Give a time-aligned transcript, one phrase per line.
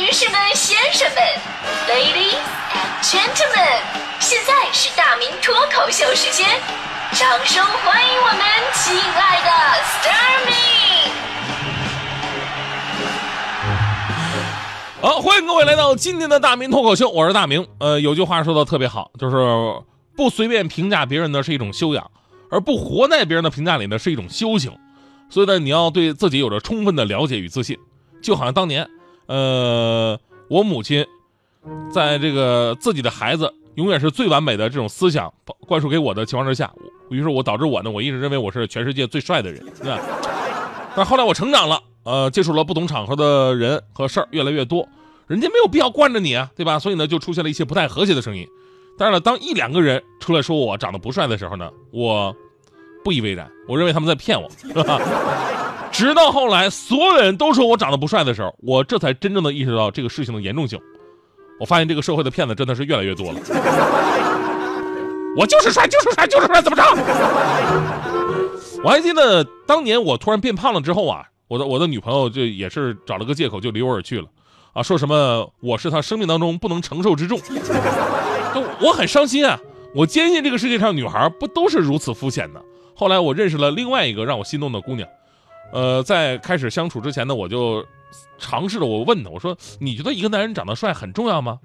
[0.00, 1.22] 女士们、先生们
[1.86, 2.38] ，Ladies
[2.72, 3.82] and Gentlemen，
[4.18, 6.58] 现在是大明脱口秀时间，
[7.12, 8.40] 掌声欢迎我们
[8.72, 9.50] 亲爱的
[9.82, 10.52] s t a r m y
[15.02, 17.68] 好，欢迎各位来到今天的大明脱口秀，我是大明。
[17.78, 19.36] 呃，有句话说的特别好，就是
[20.16, 22.10] 不随便评价别人呢是一种修养，
[22.50, 24.74] 而不活在别人的评价里呢是一种修行。
[25.28, 27.76] 所以呢，你要对自己有着充分的了解与自信。
[28.22, 28.86] 就好像当年，
[29.30, 30.18] 呃，
[30.48, 31.06] 我母亲
[31.92, 35.32] 在这个自己的孩子永远是最完美的这种思想
[35.68, 36.68] 灌输给我的情况之下，
[37.10, 40.00] 于是我导致我呢，我一直认为我是全世界最帅的人，对吧？
[40.96, 44.88] 但后来我成长了，呃，接触了不同场合的人和事儿越来越多，
[45.28, 46.80] 人家没有必要惯着你啊，对吧？
[46.80, 48.44] 所以呢，就出现了一些不太和谐的声音。
[48.98, 52.34] 但是呢，当一两个人出来说我长得不帅的时候呢，我
[53.04, 55.00] 不以为然，我认为他们在骗我，是吧？
[56.00, 60.80] 直到后来，所有人都说我长得不帅的时候，我这才真正的意识到这个事情的严重性。
[61.60, 63.38] 我发现这个社会的骗子真的是越来越多了。
[65.36, 66.82] 我就是帅，就是帅，就是帅，怎么着？
[68.82, 74.26] 我还记得当年我突然变胖了之后啊，我的我的女朋友就也是找了个借口就离我而去了，
[74.72, 77.38] 啊，说什么我是她生命当中不能承受之重。
[78.54, 79.60] 就我很伤心啊，
[79.94, 82.62] 我坚信这个世界上女孩不都是如此肤浅的。
[82.96, 85.06] 后来我认识了另外一个让我心动的姑娘。
[85.72, 87.84] 呃，在开始相处之前呢，我就
[88.38, 91.58] 尝试着我问他，我说：“你觉得一个男人长得帅很重要吗？”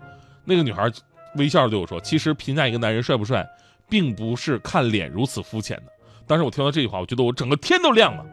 [0.45, 0.91] 那个女孩
[1.35, 3.45] 微笑着对我说：“其实评价一个男人帅不帅，
[3.89, 5.91] 并不是看脸如此肤浅的。”
[6.27, 8.23] 当时我听到这句话，我觉得我整个天都亮了。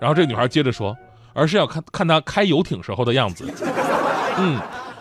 [0.00, 0.96] 然后这个女孩接着说
[1.32, 3.48] ：“而是要看看他开游艇时候的样子，
[4.38, 4.60] 嗯，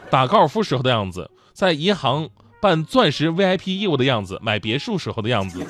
[0.10, 2.30] 打高尔夫时候的样子，在银行
[2.62, 5.66] 办钻石 VIP 业务的样子，买别墅时候的样子。”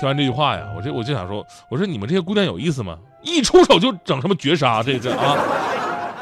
[0.00, 2.98] 听完这句话呀，我这我就想说，我说你们这些姑娘有意思吗？
[3.22, 5.36] 一出手就整什么绝杀，这这啊！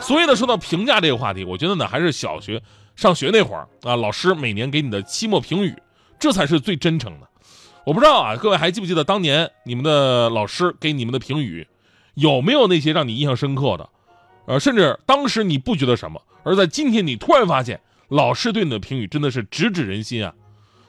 [0.01, 2.61] 所以呢，说到评价这个话题，我觉得呢，还是小学
[2.97, 5.73] 上学那会儿啊，老师每年给你的期末评语，
[6.19, 7.29] 这才是最真诚的。
[7.84, 11.65] 我不知道啊，各位还记不记得当年你们的老师给你们的评语，
[12.15, 13.88] 有没有那些让你印象深刻的？
[14.47, 20.34] 呃，甚至当时你不觉得什么，而在今天你突然发现，老师对你的评语真的是直指人心啊！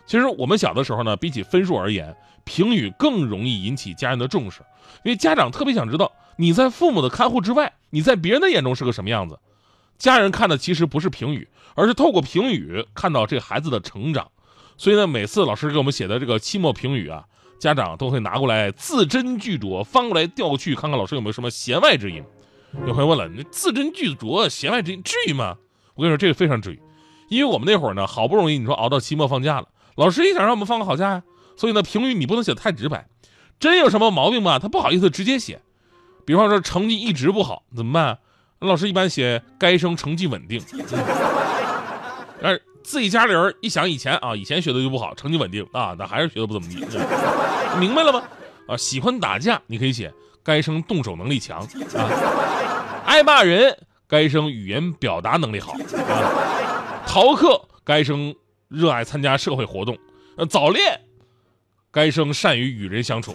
[0.09, 4.61] 其实我们小的时候呢，比起分数而言，评语更容易引起家人的重视，
[5.03, 9.37] 因为家长特别想知道你在父母的看护之外，你在别人的眼中是个什么样子。
[9.99, 14.31] 家人看的其实不是评语，而是透过评语看到这个孩子的成长。
[14.77, 17.25] 所以呢，每次老师给我们写的这个期末评语啊，
[17.59, 22.23] 家长都会拿过来字斟句酌，翻过来调过去，看看老师有没有什么弦外之音。
[22.87, 25.55] 有朋友问了，你字斟句酌，弦外之音至于吗？
[25.93, 26.81] 我跟你说，这个非常至于，
[27.29, 29.67] 因为我们那会儿呢，好不容易你说熬到期末放假了。
[29.99, 31.23] 老师也想让我们放个好假呀，
[31.57, 33.05] 所以呢，评语你不能写的太直白，
[33.59, 35.59] 真有什么毛病吧，他不好意思直接写。
[36.25, 38.17] 比方说成绩一直不好怎么办？
[38.59, 40.61] 老师一般写该生成绩稳定。
[42.41, 46.77] 但是自己家里人一想以前啊，以前学的就不好，成绩稳定啊，那还是学的不怎么地，
[47.77, 48.23] 明白了吗？
[48.67, 51.59] 啊，喜欢打架你可以写该生动手能力强
[51.93, 53.77] 啊，爱骂人
[54.07, 58.33] 该生语言表达能力好啊，逃课该生。
[58.69, 59.97] 热爱参加社会活动，
[60.37, 61.01] 呃，早恋，
[61.91, 63.33] 该生善于与人相处。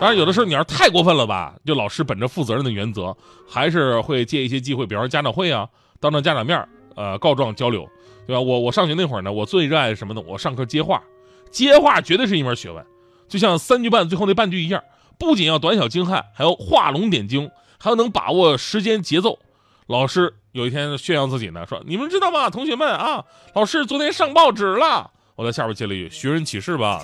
[0.00, 3.14] 当然，有的时候你要是太过分了吧，就老师本着负责任的原则，
[3.46, 5.68] 还是会借一些机会，比方说家长会啊，
[6.00, 6.66] 当着家长面
[6.96, 7.86] 呃，告状交流，
[8.26, 8.40] 对吧？
[8.40, 10.22] 我我上学那会儿呢，我最热爱什么呢？
[10.26, 11.02] 我上课接话，
[11.50, 12.82] 接话绝对是一门学问，
[13.28, 14.82] 就像三句半最后那半句一样，
[15.18, 19.38] 不仅要短小精悍，还要画龙点睛，还要能把握时间节奏。
[19.86, 23.24] 老师有一天炫耀自己呢，说：“你们知道吗，同学们啊，
[23.54, 27.02] 老师昨天上报纸了。”我在下边接了一句：“寻人启事吧。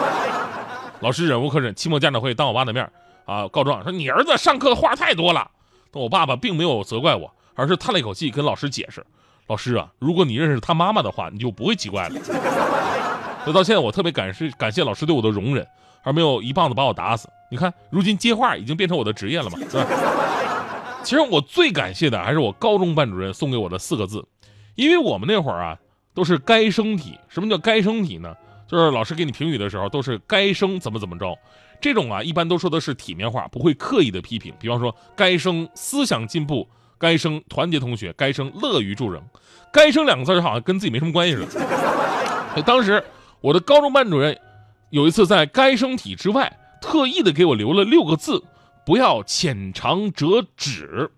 [1.00, 2.88] ”老师忍无可忍，期末家长会当我爸的面
[3.24, 5.50] 啊告状，说你儿子上课的话太多了。
[5.90, 9.04] 但我爸爸并没有责怪我，而是叹了一口气，跟老师解释
[9.48, 12.20] ：“老师啊，如果你认识他妈妈的话，你就不会奇怪了。”
[13.44, 15.66] 所以到现在，我特别感谢感谢老师对我的容忍，
[16.02, 17.28] 而没有一棒子把我打死。
[17.50, 19.86] 你看，如今接话已经变成我的职业了嘛，是吧？
[21.04, 24.26] 其实我最感谢的还是我高中班主任送给我的四个字，
[24.74, 25.78] 因为我们那会儿啊
[26.14, 27.18] 都是该生体。
[27.28, 28.34] 什么叫该生体呢？
[28.66, 31.36] 就是老师给你评语的时候都是该生怎么怎么着，
[31.78, 34.52] 这种啊一般都说的是体面话，不会刻意的批评。
[34.58, 36.66] 比方说该生思想进步，
[36.98, 39.22] 该生团结同学，该生乐于助人，
[39.70, 42.62] 该生两个字好像跟自己没什么关系似的。
[42.64, 43.04] 当时
[43.42, 44.36] 我的高中班主任
[44.88, 46.50] 有一次在该生体之外
[46.80, 48.42] 特意的给我留了六个字。
[48.84, 51.10] 不要浅尝辄止。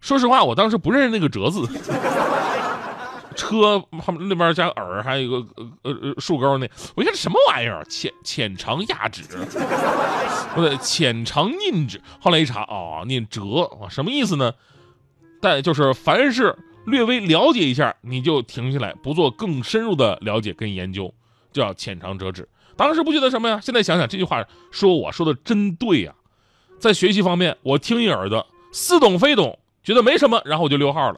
[0.00, 1.66] 说实话，我当时不认识那个“折”字。
[3.36, 5.44] 车旁边那边加耳，还有一个
[5.82, 7.84] 呃呃竖钩那，我一看这什么玩意儿？
[7.86, 9.24] 浅浅尝压止，
[10.54, 12.00] 不对，浅尝宁止。
[12.20, 14.52] 后来一查，哦，念折，什么意思呢？
[15.40, 16.56] 但就是凡是
[16.86, 21.12] 略微了解一下，你就停下来，不做更深入的了解跟研究，
[21.52, 22.48] 就要浅尝辄止。
[22.76, 26.14] 当时不觉得什么呀，现在想想这句话说我说的真对呀。
[26.84, 31.16] 在学习方面，我听一耳朵，似懂非懂，觉得没什么，然后我就溜号了。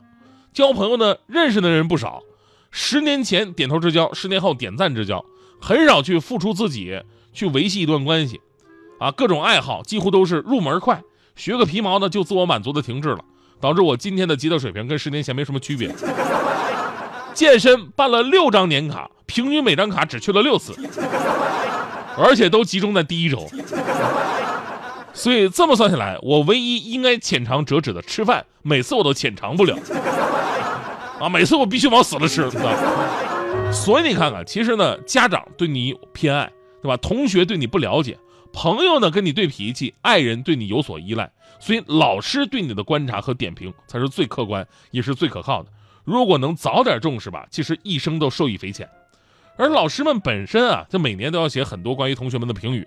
[0.54, 2.22] 交朋友呢，认识的人不少，
[2.70, 5.24] 十年前点头之交，十年后点赞之交，
[5.60, 7.02] 很少去付出自己
[7.32, 8.40] 去维系一段关系。
[9.00, 11.02] 啊，各种爱好几乎都是入门快，
[11.34, 13.18] 学个皮毛呢就自我满足的停滞了，
[13.60, 15.92] 导致我今天的吉他水平跟十年前没什么区别。
[17.34, 20.76] 健身办了六张年卡，平均每张卡只去了六次，
[22.16, 23.50] 而且都集中在第一周。
[25.16, 29.74] 所以这么算下来，我唯一应该浅尝辄止的吃饭，每次我都浅尝不了。
[31.18, 32.70] 啊，每次我必须往死了吃，知道
[33.72, 36.52] 所以你看看，其实呢，家长对你有偏爱，
[36.82, 36.98] 对吧？
[36.98, 38.18] 同学对你不了解。
[38.52, 45.70] 朋友呢跟你对脾气，爱人对你有所依赖，所以老师对你的观察和点评才是最客观也是最可靠的。
[46.04, 48.86] 如果能早点重视吧，其实一生都受益匪浅。
[49.56, 52.86] 而老师们本身啊，就每年都要写很多关于同学们的评语。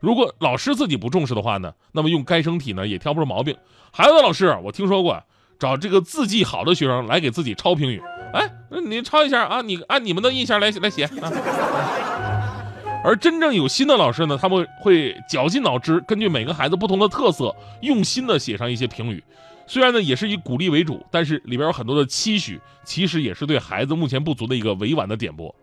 [0.00, 3.56] 如果老师自己不重视的话呢，那么用该生体呢也挑不出毛病。
[3.92, 5.22] 还有的老师，我听说过
[5.58, 8.02] 找这个字迹好的学生来给自己抄评语，
[8.32, 8.50] 哎，
[8.86, 11.10] 你抄一下啊，你按你们的印象来来写啊。
[13.04, 19.22] 而真正有心的老师呢，他们会绞尽脑汁，根据每个孩子不同的特色，用心的写上一些评语。
[19.66, 25.54] 虽然呢也是以鼓励为主，但是里边有很多的期许，其实也是对孩子目前不足的一个委婉的点拨。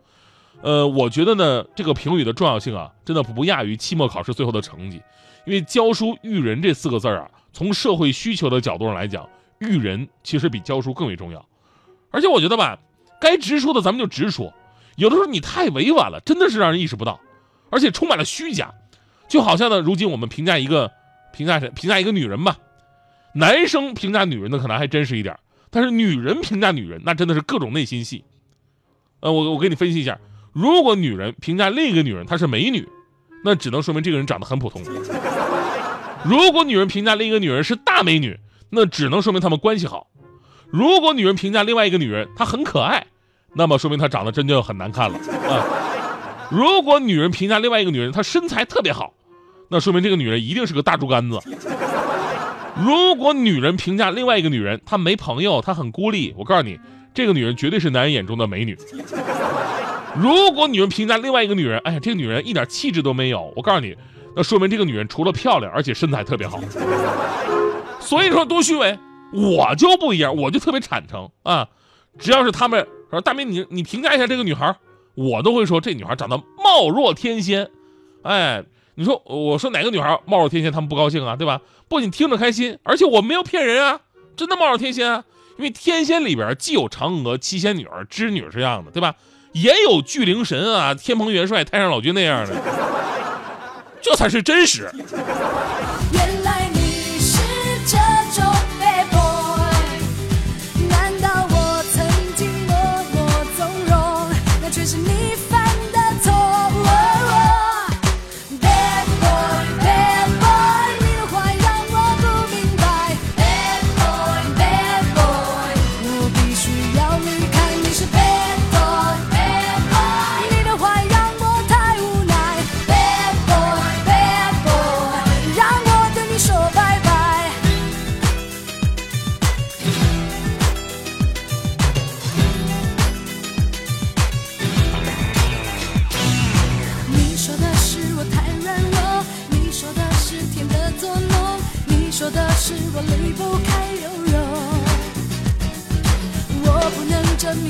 [0.62, 5.01] 呃，我觉得呢，这个评语的重要性啊，真的不亚于期末考试最后的成绩。
[5.45, 11.45] 因为教书育人这四个字啊，从社会需求的角度上来讲，育人其实比教书更为重要。
[12.12, 12.80] 而且我觉得吧，
[13.21, 14.54] 该直说的咱们就直说，
[14.95, 17.19] 有的时候你太委婉了，真的是让人意识不到。
[17.69, 18.74] 而且充满了虚假，
[19.27, 20.92] 就好像呢，如今我们评价一个
[21.31, 22.57] 评价谁评价一个女人吧，
[23.33, 25.38] 男生评价女人的可能还真实一点，
[25.69, 28.25] 但是女人评价女人那真的是各种内心戏。
[29.19, 30.19] 呃，我我给你分析一下，
[30.57, 32.83] 如果女人评价另一个女人她是美女，
[33.44, 34.81] 那只能说明这个人长得很普通；
[36.25, 38.36] 如果女人评价另一个女人是大美女，
[38.71, 40.07] 那只能说明他们关系好；
[40.71, 43.06] 如果女人评价另外一个女人她很可爱，
[43.54, 45.63] 那么说明她长得真就很难看了啊。
[46.50, 49.13] 如果女人评价另外一个女人，她身材特别好，
[49.69, 51.39] 那说明这个女人一定是个大竹竿子。
[52.83, 56.80] 如果女人评价另外一个女人，她没朋友，她很孤立，我告诉你，
[57.13, 58.75] 这个女人绝对是男人眼中的美女。
[60.15, 63.95] 如果女人评价另外一个女人，哎呀，这个女人一点气质都没有，我告诉你，
[64.36, 66.59] 那说明这个女人除了漂亮，而且身材特别好。
[68.00, 68.98] 所以说多虚伪，
[69.33, 71.68] 我就不一样，我就特别坦诚啊。
[72.18, 74.75] 只要是他们说大明，你你评价一下这个女孩。
[75.15, 77.71] 我都会说这女孩长得貌若天仙，
[78.21, 78.63] 哎，
[78.94, 81.59] 你说我说哪个女孩貌若天仙，他们不高兴啊，对吧？
[81.88, 84.01] 不仅听着开心，而且我没有骗人啊，
[84.36, 85.24] 真的貌若天仙啊。
[85.57, 89.15] 因为天仙里边既有嫦娥、七仙女、织女这样的，对吧？
[89.51, 92.53] 也有巨灵神啊、天蓬元帅、太上老君那样的，
[94.01, 94.91] 这才是真实。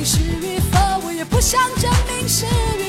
[0.08, 2.46] 是与否，我也不想证明是
[2.80, 2.87] 与。